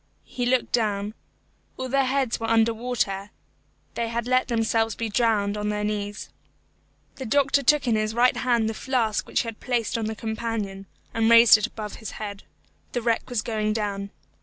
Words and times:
He 0.25 0.47
looked 0.47 0.71
down. 0.71 1.13
All 1.77 1.87
their 1.87 2.05
heads 2.05 2.39
were 2.39 2.49
under 2.49 2.73
water. 2.73 3.29
They 3.93 4.07
had 4.07 4.25
let 4.25 4.47
themselves 4.47 4.95
be 4.95 5.09
drowned 5.09 5.55
on 5.55 5.69
their 5.69 5.83
knees. 5.83 6.29
The 7.17 7.25
doctor 7.27 7.61
took 7.61 7.87
in 7.87 7.95
his 7.95 8.15
right 8.15 8.35
hand 8.37 8.67
the 8.67 8.73
flask 8.73 9.27
which 9.27 9.41
he 9.41 9.47
had 9.47 9.59
placed 9.59 9.99
on 9.99 10.05
the 10.05 10.15
companion, 10.15 10.87
and 11.13 11.29
raised 11.29 11.55
it 11.55 11.67
above 11.67 11.97
his 11.97 12.13
head. 12.13 12.41
The 12.93 13.03
wreck 13.03 13.29
was 13.29 13.43
going 13.43 13.73
down. 13.73 14.09